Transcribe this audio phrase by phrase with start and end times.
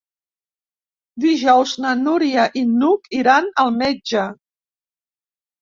[1.25, 4.25] Dijous na Núria i n'Hug iran al metge.